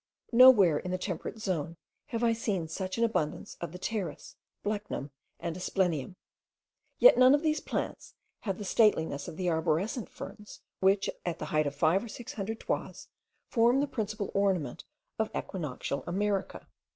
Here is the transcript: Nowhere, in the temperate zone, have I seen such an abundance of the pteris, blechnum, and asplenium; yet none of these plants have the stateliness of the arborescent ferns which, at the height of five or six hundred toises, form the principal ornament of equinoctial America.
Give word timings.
Nowhere, 0.33 0.79
in 0.79 0.89
the 0.89 0.97
temperate 0.97 1.37
zone, 1.37 1.77
have 2.07 2.23
I 2.23 2.33
seen 2.33 2.67
such 2.67 2.97
an 2.97 3.03
abundance 3.03 3.55
of 3.61 3.71
the 3.71 3.77
pteris, 3.77 4.35
blechnum, 4.63 5.11
and 5.39 5.55
asplenium; 5.55 6.15
yet 6.97 7.19
none 7.19 7.35
of 7.35 7.43
these 7.43 7.59
plants 7.61 8.15
have 8.39 8.57
the 8.57 8.65
stateliness 8.65 9.27
of 9.27 9.37
the 9.37 9.47
arborescent 9.47 10.09
ferns 10.09 10.61
which, 10.79 11.07
at 11.23 11.37
the 11.37 11.45
height 11.53 11.67
of 11.67 11.75
five 11.75 12.03
or 12.03 12.07
six 12.07 12.33
hundred 12.33 12.59
toises, 12.59 13.09
form 13.47 13.79
the 13.79 13.85
principal 13.85 14.31
ornament 14.33 14.85
of 15.19 15.29
equinoctial 15.35 16.03
America. 16.07 16.67